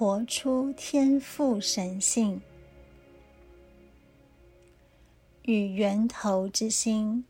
[0.00, 2.40] 活出天赋神性，
[5.42, 7.22] 与源头之心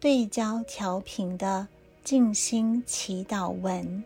[0.00, 1.68] 对焦调频的
[2.02, 4.02] 静心祈祷文。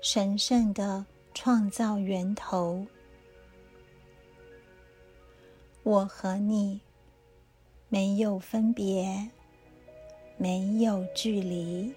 [0.00, 1.04] 神圣的
[1.34, 2.86] 创造源头，
[5.82, 6.80] 我和你
[7.88, 9.28] 没有分别，
[10.42, 11.94] 没有距离。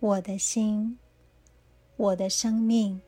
[0.00, 0.98] 我的心，
[1.96, 3.00] 我的生命，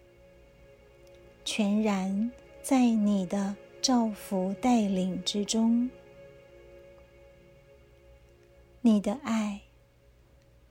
[1.44, 2.30] 全然
[2.62, 5.90] 在你的照拂带领之中，
[8.80, 9.60] 你的爱。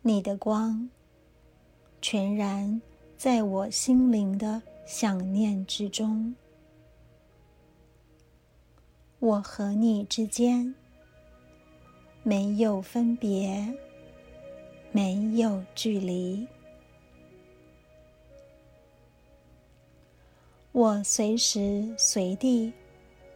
[0.02, 0.90] 你的光，
[2.02, 2.82] 全然
[3.18, 6.34] 在我心灵的想念之中。
[9.20, 10.76] 我和你之间
[12.24, 13.74] 没有分别，
[14.92, 16.48] 没有距离。
[20.72, 22.72] 我随时随地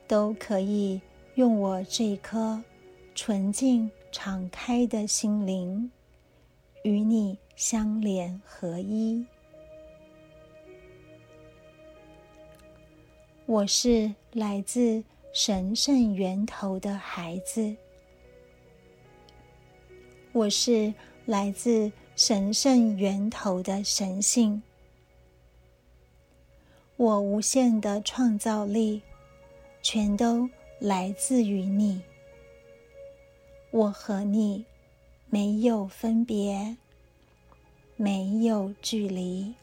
[0.08, 1.02] 都可以
[1.36, 2.64] 用我这颗
[3.16, 5.92] 纯净、敞开的心灵。
[6.84, 9.24] 与你相连合一，
[13.46, 17.74] 我是来自神圣源头的孩子，
[20.34, 20.94] 我是
[21.26, 24.62] 来自神圣源头的神性，
[26.98, 29.02] 我无限的创造力
[29.82, 32.02] 全都来自于你，
[33.72, 34.66] 我和你。
[35.34, 36.76] 没有分别，
[37.96, 39.54] 没有距离。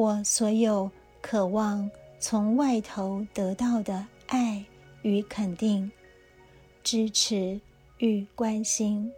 [0.00, 0.90] 我所有
[1.20, 4.64] 渴望从外头得到的爱
[5.02, 5.92] 与肯定、
[6.82, 7.60] 支持
[7.98, 9.12] 与关心，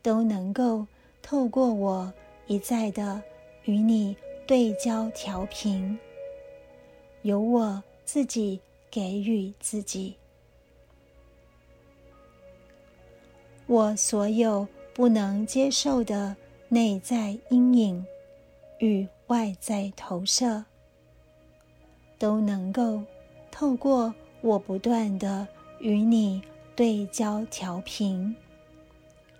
[0.00, 0.86] 都能够
[1.22, 2.12] 透过我
[2.46, 3.20] 一再的
[3.64, 4.16] 与你
[4.46, 5.98] 对焦调频。
[7.22, 10.14] 由我自己给予自己，
[13.66, 16.36] 我所有不能接受的
[16.68, 18.06] 内在阴影
[18.78, 20.64] 与外在投射，
[22.18, 23.02] 都能够
[23.50, 25.46] 透过我不断的
[25.80, 26.40] 与你
[26.74, 28.34] 对焦调频，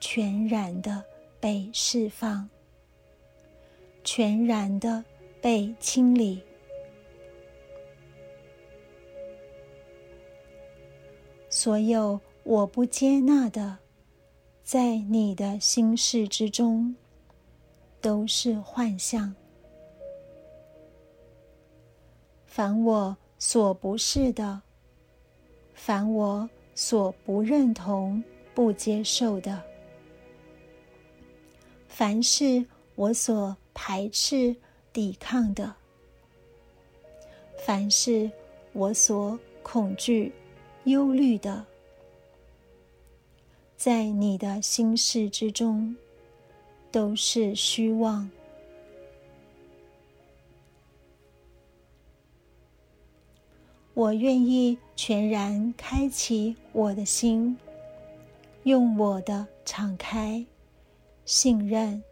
[0.00, 1.04] 全然的
[1.38, 2.48] 被释放，
[4.02, 5.04] 全然的
[5.40, 6.42] 被清理。
[11.48, 13.78] 所有我不接纳的，
[14.62, 16.96] 在你的心事之中，
[18.00, 19.34] 都是幻象。
[22.56, 24.62] 凡我所不是的，
[25.74, 28.24] 凡我所不认同、
[28.54, 29.62] 不接受的，
[31.86, 34.56] 凡是我所排斥、
[34.90, 35.70] 抵抗的，
[37.58, 38.30] 凡是
[38.72, 40.32] 我所恐惧。
[40.84, 41.62] 忧虑的，
[43.76, 45.94] 在你的心事之中，
[46.90, 48.26] 都是虚妄。
[53.96, 57.56] 我愿意全然开启我的心，
[58.64, 60.44] 用我的敞开、
[61.24, 62.04] 信任，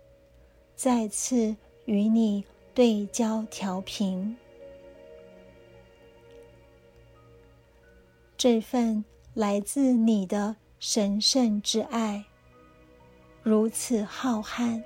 [0.75, 4.35] 再次与你对焦调频。
[8.39, 12.25] 这份来自你的神圣之爱，
[13.43, 14.83] 如此浩瀚，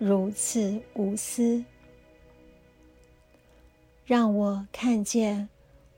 [0.00, 1.64] 如此无私，
[4.04, 5.48] 让我看见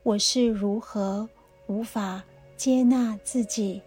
[0.07, 1.27] 我是如何
[1.65, 2.23] 无法
[2.55, 3.81] 接纳自己、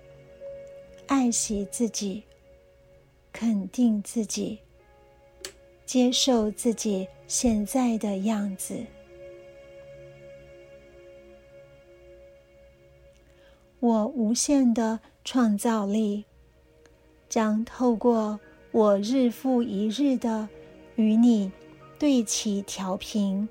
[1.06, 2.22] 爱惜自己、
[3.32, 4.58] 肯定自己、
[5.86, 8.84] 接受自己现在的样子。
[13.78, 16.26] 我无限的创造力
[17.30, 18.38] 将透过
[18.72, 20.46] 我日复一日的
[20.96, 21.50] 与你
[21.98, 23.48] 对齐调频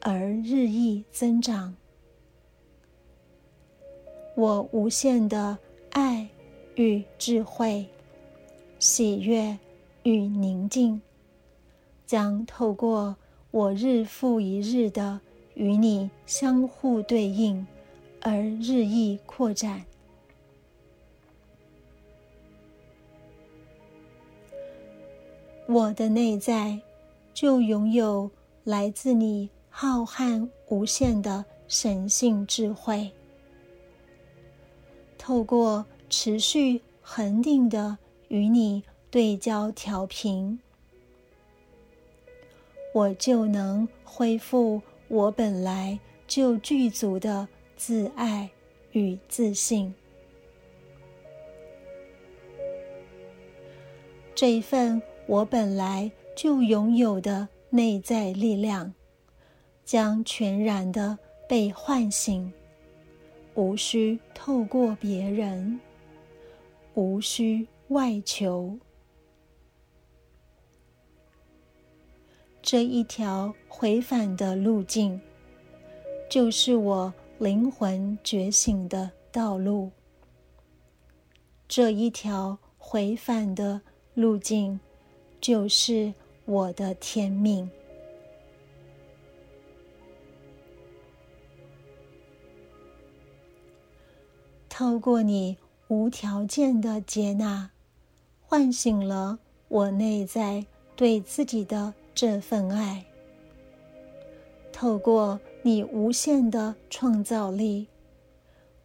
[0.00, 1.76] 而日益增长。
[4.36, 5.58] 我无限的
[5.90, 6.28] 爱
[6.76, 7.84] 与智慧、
[8.78, 9.58] 喜悦
[10.04, 11.02] 与宁静
[12.06, 13.16] 将透过
[13.50, 15.20] 我日复一日的
[15.54, 17.66] 与你相互对应。
[18.22, 19.84] 而日益扩展，
[25.68, 26.80] 我的内在
[27.32, 28.28] 就拥有
[28.64, 33.08] 来自你浩瀚无限的神性智慧。
[35.26, 38.80] 透过持续恒定的与你
[39.10, 40.56] 对焦调频，
[42.94, 48.48] 我就能恢复我本来就具足的自爱
[48.92, 49.92] 与自信。
[54.32, 58.94] 这份我本来就拥有的内在力量，
[59.84, 61.18] 将全然的
[61.48, 62.52] 被唤醒，
[63.56, 65.80] 无需透过别人，
[66.94, 68.78] 无需外求。
[72.62, 75.20] 这一条回返的路径，
[76.30, 79.90] 就是我灵魂觉醒的道路。
[81.66, 83.82] 这一条回返的。
[84.16, 84.80] 路径
[85.42, 86.14] 就是
[86.46, 87.70] 我的天命。
[94.78, 95.56] 透过你
[95.88, 97.70] 无条件的接纳，
[98.42, 99.38] 唤醒了
[99.68, 103.02] 我内在对自己的这份爱。
[104.74, 107.86] 透过你无限的创造力，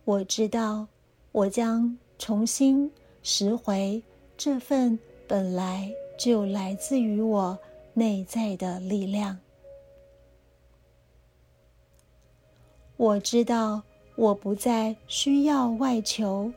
[0.05, 0.87] 我知道
[1.33, 2.89] 我将重新
[3.21, 4.01] 拾回
[4.37, 4.97] 这份。
[5.27, 7.59] 本来就来自于我
[7.93, 9.37] 内在的力量。
[12.95, 13.83] 我知道
[14.21, 16.53] 我不再需要外求，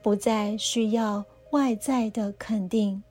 [0.00, 3.02] 不再需要外在的肯定，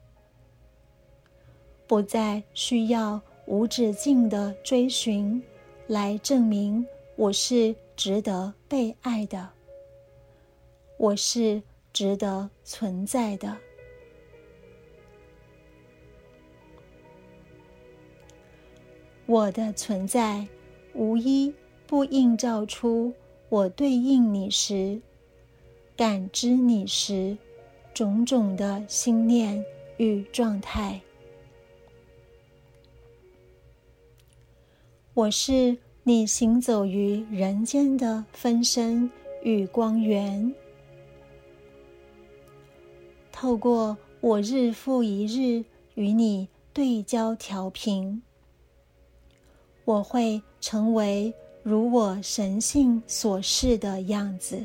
[1.86, 5.40] 不再需要无止境的追寻
[5.86, 6.84] 来证明
[7.14, 9.48] 我是值得被爱的，
[10.96, 11.62] 我是
[11.92, 13.56] 值得存在的。
[19.26, 20.48] 我的存在，
[20.94, 21.54] 无一
[21.86, 23.14] 不映照出
[23.48, 25.00] 我对应你时、
[25.96, 27.38] 感知你时
[27.94, 29.64] 种种的心念
[29.96, 31.00] 与状态。
[35.14, 39.08] 我是你行走于人间的分身
[39.42, 40.52] 与光源，
[43.30, 48.20] 透过我日复一日与你对焦调频。
[49.84, 51.32] 我会成为
[51.68, 54.64] 如我神性所示的样子。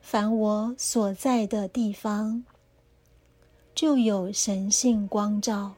[0.00, 2.42] 凡我所在的地方，
[3.74, 5.74] 就有神性光照；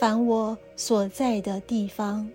[0.00, 2.28] 凡我所在的地方，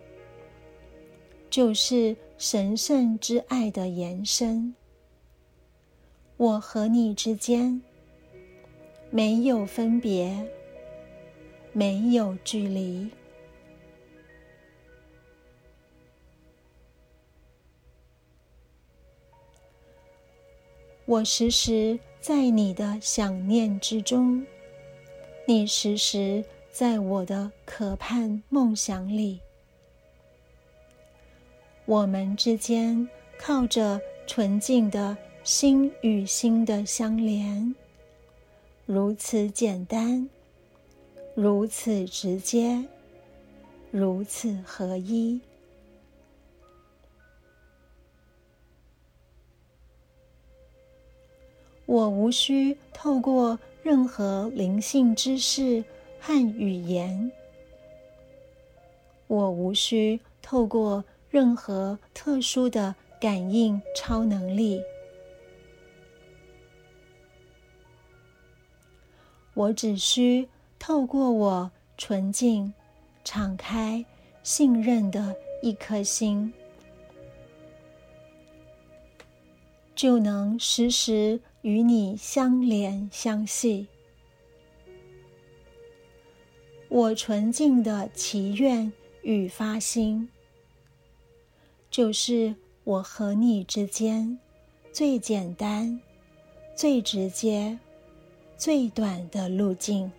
[1.49, 4.73] 就是神圣之爱的延伸。
[6.37, 7.81] 我和你之间
[9.09, 10.47] 没有分别。
[11.73, 13.09] 没有距离，
[21.07, 24.43] 我时时在你的想念之中，
[25.45, 29.39] 你时时在我的渴盼梦想里。
[31.85, 37.75] 我们之间靠着纯净的心与心的相连，
[38.87, 40.27] 如此简单。
[41.35, 42.83] 如此直接，
[43.91, 45.39] 如此合一。
[51.95, 55.81] 我无需透过任何灵性知识
[56.19, 57.31] 和语言，
[59.27, 64.81] 我无需透过任何特殊的感应超能力，
[69.53, 70.49] 我只需。
[70.77, 72.71] 透过我纯净、
[73.23, 74.05] 敞开、
[74.43, 76.53] 信任的一颗心，
[79.95, 83.87] 就能时时与你相连相系。
[86.87, 88.93] 我纯净的祈愿
[89.23, 90.29] 与发心，
[91.89, 92.53] 就是
[92.83, 94.37] 我和你之间
[94.91, 95.99] 最简单、
[96.75, 97.79] 最直接、
[98.55, 100.11] 最短的路径。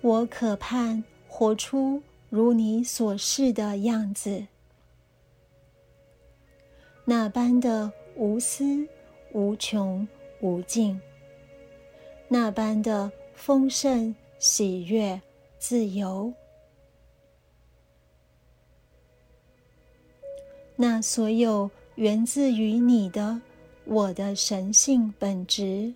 [0.00, 4.46] 我可盼活出如你所示的样子，
[7.04, 8.86] 那般的无私、
[9.32, 10.06] 无穷、
[10.40, 11.00] 无尽，
[12.28, 15.20] 那般的丰盛、喜悦、
[15.58, 16.32] 自由。
[20.76, 23.40] 那所有源自于你的
[23.84, 25.94] 我的神性本质，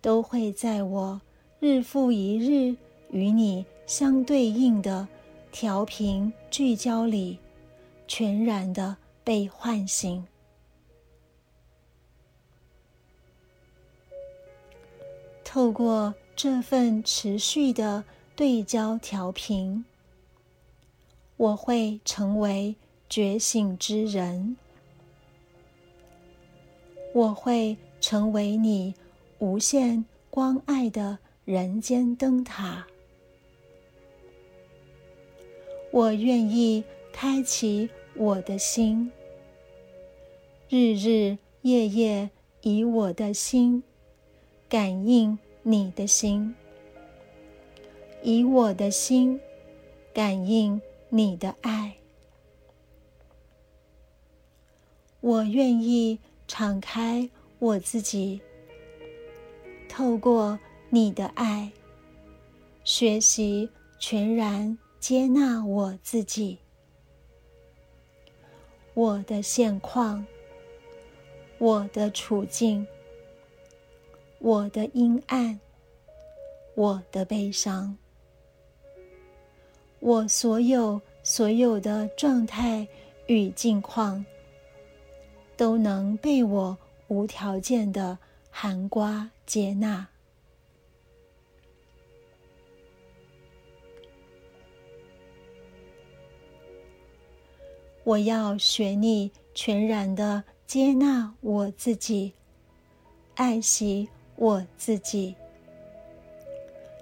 [0.00, 1.20] 都会在我
[1.60, 2.76] 日复一日
[3.10, 5.06] 与你相对应的
[5.52, 7.38] 调频聚焦里，
[8.08, 10.26] 全然的被唤醒。
[15.44, 19.84] 透过这份持续的对焦调频，
[21.36, 22.74] 我会成为
[23.08, 24.56] 觉醒之人，
[27.14, 28.94] 我会成为你
[29.38, 32.84] 无限关爱的人间灯塔。
[35.96, 39.10] 我愿意开启我的心，
[40.68, 42.28] 日日夜夜
[42.60, 43.82] 以我的心
[44.68, 45.38] 感应。
[45.62, 46.54] 你的心，
[48.22, 49.40] 以我的心
[50.12, 51.96] 感应你的爱。
[55.20, 58.40] 我愿意敞开我自己，
[59.88, 60.56] 透过
[60.90, 61.72] 你的爱，
[62.84, 66.58] 学习全然接纳我自己，
[68.92, 70.26] 我的现况，
[71.58, 72.84] 我的处境。
[74.40, 75.60] 我的阴暗，
[76.74, 77.96] 我的悲伤，
[80.00, 82.84] 我所有所有的状态
[83.28, 84.26] 与境况，
[85.56, 88.18] 都能被我无条件的
[88.50, 90.08] 含瓜接纳。
[98.06, 102.32] 我要学你全然的接纳我自己，
[103.34, 104.08] 爱惜。
[104.38, 105.34] 我自己，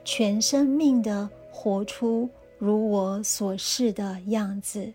[0.04, 4.92] 全生命的活出如我所示的样子。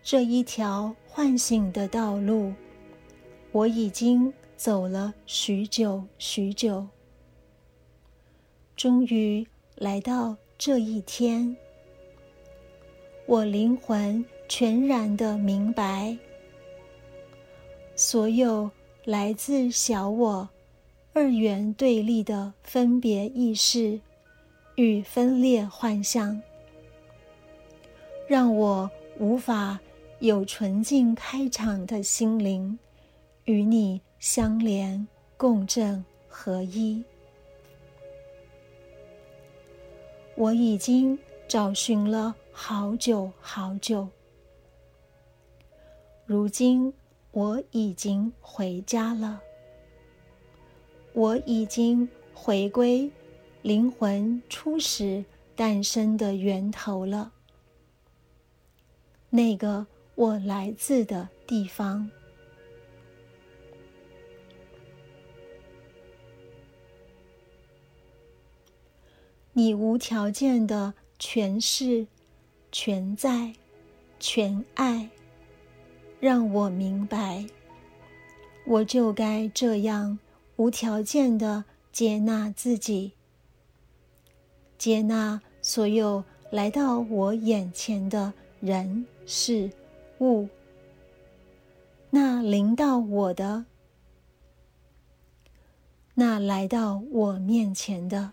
[0.00, 2.52] 这一条唤醒的道路，
[3.50, 6.86] 我已经走了许久许久，
[8.76, 9.44] 终于
[9.74, 11.56] 来到这一天，
[13.28, 16.16] 我灵魂全然的明白，
[17.94, 18.70] 所有。
[19.04, 20.46] 来自小我
[21.14, 23.98] 二元对立的分别意识
[24.74, 26.38] 与分裂幻象，
[28.26, 29.78] 让我无法
[30.18, 32.78] 有纯净开场的心灵
[33.44, 35.06] 与你相连、
[35.38, 37.02] 共振、合一。
[40.34, 44.08] 我已经找寻了好久好久，
[46.26, 46.92] 如今。
[47.30, 49.40] 我已经回家了。
[51.12, 53.12] 我已经回归
[53.62, 55.24] 灵魂初始
[55.54, 57.32] 诞生的源头了，
[59.30, 59.86] 那个
[60.16, 62.10] 我来自的地方。
[69.52, 72.08] 你无条件的诠释、
[72.70, 73.52] 全在、
[74.18, 75.08] 全爱。
[76.20, 77.46] 让我明白，
[78.66, 80.18] 我就该这样
[80.56, 83.12] 无条件的接纳自己，
[84.76, 89.70] 接纳所有来到我眼前的人事
[90.18, 90.48] 物。
[92.10, 93.64] 那临到我的，
[96.14, 98.32] 那来到我面前的，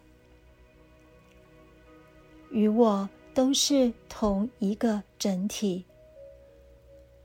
[2.49, 5.83] 与我都是同一个整体。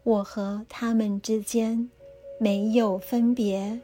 [0.03, 1.89] 我和他们之间
[2.41, 3.81] 没有分别，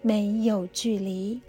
[0.00, 1.40] 没有距离。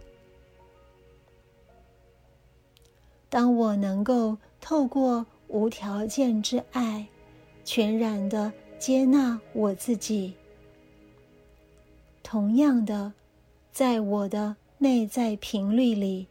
[3.30, 7.08] 当我能够透过无条件之爱，
[7.64, 10.34] 全然的接纳我自己，
[12.22, 13.14] 同样的，
[13.72, 16.28] 在我的内在频率里，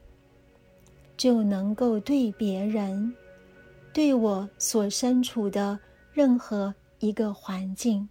[1.16, 3.14] 就能够对别人，
[3.92, 5.78] 对我所身处的
[6.12, 6.74] 任何。
[6.98, 8.08] 一个环境，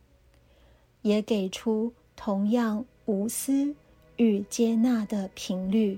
[1.02, 3.76] 也给出同样无私
[4.18, 5.98] 与接纳的频率。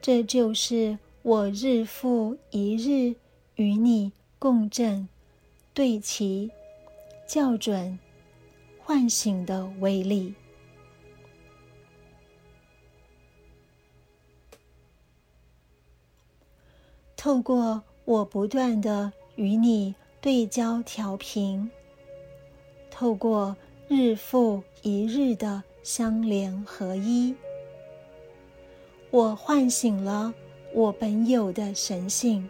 [0.00, 3.16] 这就是我日复一日
[3.56, 5.08] 与你共振、
[5.74, 6.48] 对齐、
[7.26, 7.98] 校准、
[8.78, 10.32] 唤醒的威力。
[17.18, 19.12] 透过我不断的。
[19.36, 21.70] 与你对焦调频，
[22.90, 23.56] 透过
[23.86, 27.32] 日复一日的相连合一，
[29.12, 30.34] 我唤醒了
[30.74, 32.48] 我本有的神性，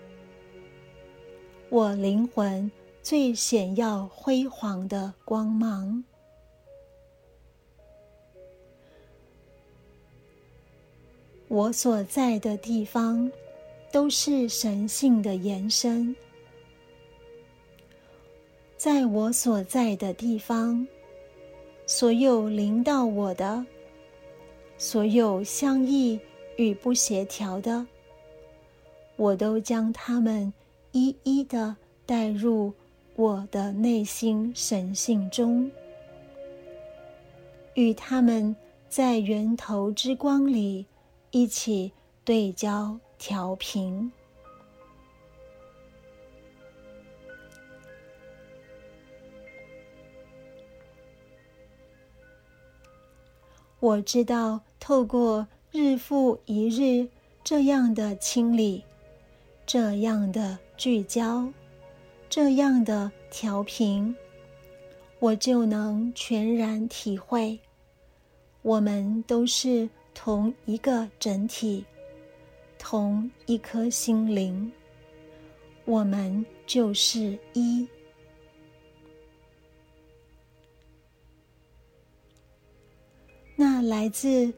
[1.69, 2.73] 我灵魂
[3.03, 6.03] 最显耀辉煌的光芒。
[11.49, 13.31] 我所在的地方，
[13.91, 16.15] 都是神性的延伸。
[18.77, 20.87] 在我所在的地方，
[21.87, 23.65] 所有临到我的，
[24.77, 26.19] 所有相异
[26.57, 27.87] 与不协调的，
[29.17, 30.53] 我都将他们
[30.93, 31.75] 一一的
[32.07, 32.73] 带入
[33.17, 35.71] 我的内心神性中，
[37.75, 38.55] 与他们
[38.89, 40.87] 在源头之光里。
[41.31, 41.93] 一起
[42.25, 44.11] 对焦调频。
[53.81, 57.09] 我知道，透过日复一日
[57.45, 58.83] 这样的清理，
[59.67, 61.47] 这样的聚焦，
[62.29, 64.17] 这样的调频，
[65.19, 67.59] 我就能全然体会，
[68.63, 69.89] 我们都是。
[70.15, 71.85] 同一个整体，
[72.91, 74.73] 同一颗心灵，
[75.85, 77.87] 我们就是一。
[83.55, 84.51] 那来自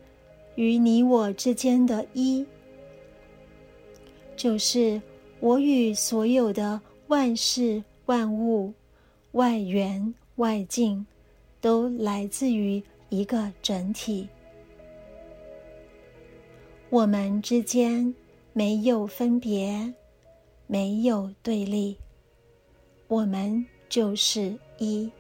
[0.55, 2.47] 于你我之间的“一”，
[4.39, 5.03] 就是
[5.41, 8.73] 我与所有的万事万物、
[9.33, 11.05] 外缘外境，
[11.61, 14.29] 都来自于一个整体。
[16.91, 18.13] 我们之间
[18.53, 19.95] 没有分别，
[20.67, 21.97] 没有对立，
[23.09, 25.11] 我们就是一。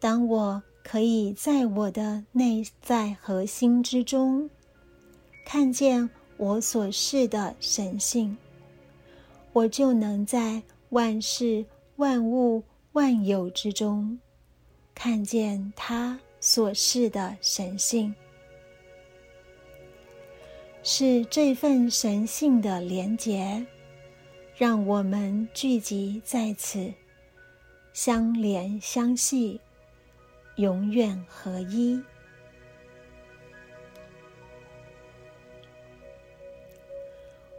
[0.00, 4.50] 当我可以在我的内在核心之中
[5.46, 8.36] 看见我所示的神性，
[9.52, 11.64] 我就能在万事
[11.96, 12.64] 万物。
[12.94, 14.18] 万有之中，
[14.94, 18.14] 看见他所示的神性，
[20.82, 23.66] 是这份神性的连结，
[24.56, 26.92] 让我们聚集在此，
[27.92, 29.60] 相连相系，
[30.56, 32.00] 永远合一。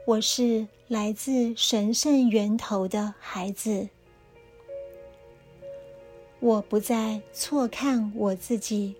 [0.05, 3.89] 我是来自神圣源头的孩子。
[6.43, 8.93] 我不再错看我自己，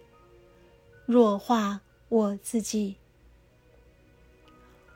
[1.06, 2.96] 弱化我自己。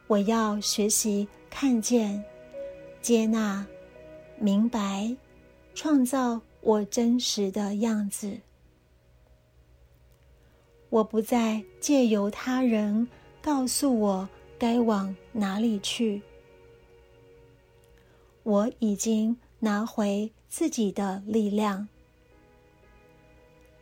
[0.07, 2.23] 我要学习看见、
[3.01, 3.67] 接纳、
[4.39, 5.13] 明白、
[5.75, 8.39] 创造我真实的样子。
[10.87, 13.09] 我不再借由他人
[13.41, 16.21] 告诉我该往哪里去。
[18.43, 21.89] 我已经拿回自己的力量。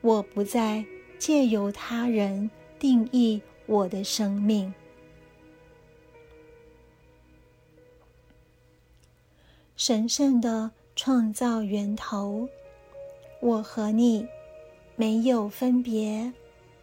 [0.05, 0.85] 我不再
[1.17, 4.71] 借由他人定义我的生命。
[9.75, 12.47] 神圣的创造源头，
[13.39, 14.27] 我和你
[14.95, 16.31] 没有分别，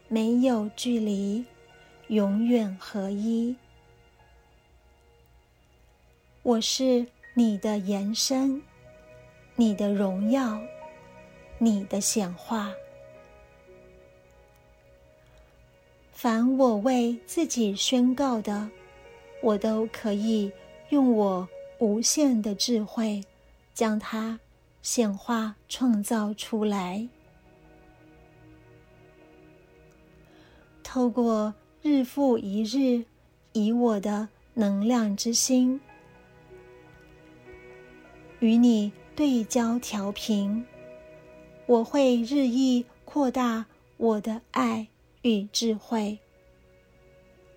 [0.09, 1.45] 没有距离，
[2.09, 3.55] 永远合一。
[6.43, 8.61] 我是你的延伸，
[9.55, 10.61] 你的荣耀，
[11.59, 12.73] 你的显化。
[16.23, 18.71] 凡我为自己宣告的，
[19.43, 20.53] 我都可以
[20.91, 21.49] 用我
[21.81, 23.25] 无限的智慧，
[23.75, 24.39] 将它
[24.83, 27.09] 显化创造出来。
[30.85, 33.05] 透过日复一日，
[33.53, 35.81] 以我的能量之心
[38.39, 40.65] 与你对焦调频，
[41.67, 44.87] 我会日益扩大我的爱。
[45.23, 46.19] 与智慧，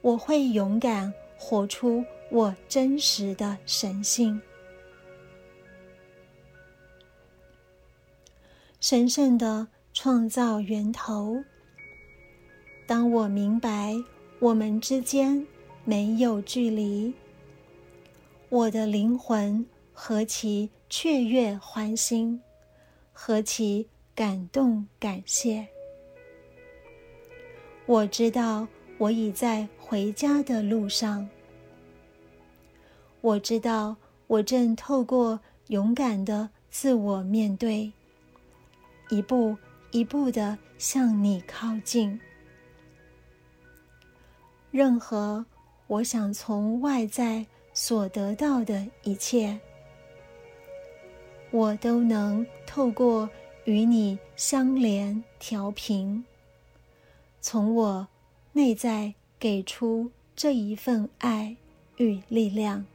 [0.01, 4.39] 我会勇敢活出我真实的神性。
[8.79, 11.43] 神圣的创造源头。
[12.85, 13.95] 当我明白
[14.39, 15.47] 我们之间
[15.83, 17.11] 没有距离，
[18.49, 22.39] 我的灵魂何其雀跃欢欣，
[23.11, 25.67] 何其感动感谢。
[27.87, 28.67] 我知道
[28.97, 31.27] 我已在回家的路上。
[33.21, 33.95] 我知道
[34.27, 37.91] 我正透过勇敢的自我面对，
[39.09, 39.55] 一步
[39.91, 42.19] 一步的向你靠近。
[44.71, 45.45] 任何
[45.87, 49.59] 我想从外在所得到的一切，
[51.51, 53.29] 我都能透过
[53.65, 56.23] 与你相连调频，
[57.47, 58.07] 从我
[58.53, 61.55] 内在给出这一份爱
[61.97, 62.87] 与力量。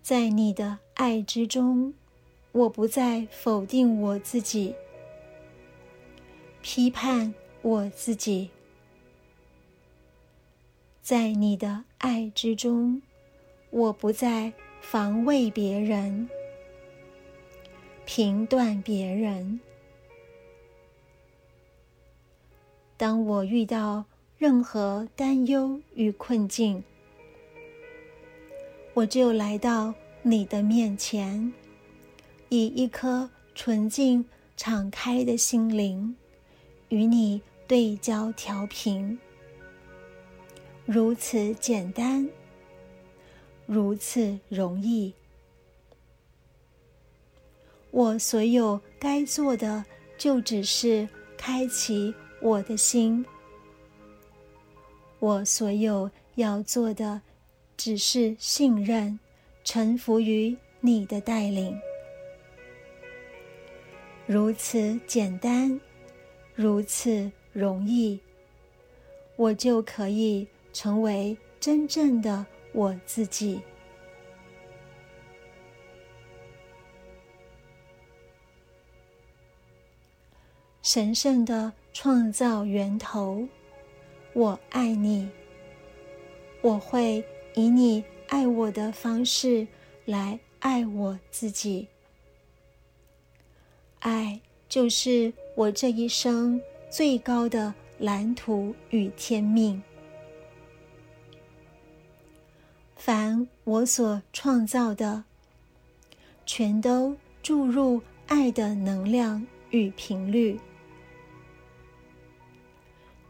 [0.00, 1.92] 在你的爱之中，
[2.52, 4.74] 我不再否定我自己，
[6.62, 8.48] 批判我自己。
[11.02, 13.02] 在你的爱之中，
[13.68, 16.26] 我不再防卫别人，
[18.06, 19.60] 评断别人。
[23.02, 24.04] 当我遇到
[24.38, 26.80] 任何担忧与困境，
[28.94, 31.52] 我就来到你的面前，
[32.48, 34.24] 以一颗纯净、
[34.56, 36.14] 敞开的心灵，
[36.90, 39.18] 与你对焦调频。
[40.86, 42.30] 如此简单，
[43.66, 45.12] 如此容易。
[47.90, 49.84] 我所有该做的，
[50.16, 53.24] 就只是开启我的心。
[55.20, 57.22] 我所有要做的。
[57.74, 59.18] 只是信任，
[59.64, 61.76] 臣服于你的带领，
[64.24, 65.80] 如此简单，
[66.54, 68.20] 如此容易，
[69.34, 73.60] 我就可以成为真正的我自己。
[80.82, 83.46] 神圣的创造源头，
[84.32, 85.28] 我爱你，
[86.60, 87.24] 我会。
[87.54, 89.66] 以你爱我的方式
[90.06, 91.86] 来爱我自己，
[93.98, 99.82] 爱就是我这一生最高的蓝图与天命。
[102.96, 105.24] 凡我所创造的，
[106.46, 110.58] 全都注入爱的能量与频率，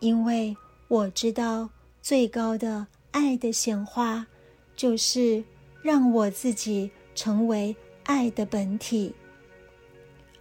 [0.02, 0.54] 因为
[0.88, 1.70] 我知道
[2.02, 2.86] 最高的。
[3.12, 4.26] 爱的显化，
[4.74, 5.44] 就是
[5.82, 9.14] 让我自己成为爱的本体、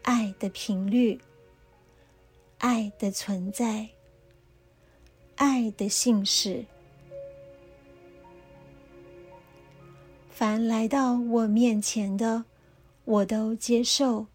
[0.04, 1.20] 爱的频率、
[2.60, 3.90] 爱的存在、
[5.36, 6.66] 爱的信使。
[10.30, 12.46] 凡来到我面前的，
[13.04, 14.28] 我都接受。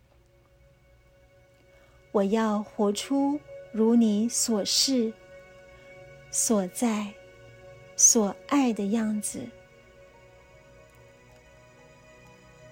[2.13, 3.41] 我要活出
[3.77, 5.13] 如你所示、
[6.31, 7.13] 所在。
[7.99, 9.41] 所爱的样子，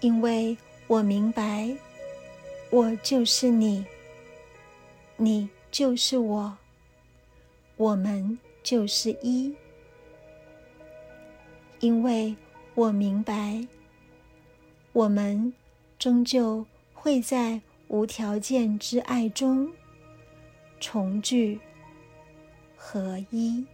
[0.01, 1.75] 因为我明白，
[2.69, 3.83] 我就是你，
[5.17, 6.55] 你就是我，
[7.75, 9.51] 我们就是一。
[11.79, 12.35] 因为
[12.75, 13.67] 我明白，
[14.93, 15.51] 我们
[15.97, 16.63] 终究
[16.93, 19.67] 会在无条件之爱中
[20.87, 21.59] 重聚
[22.77, 23.65] 合一。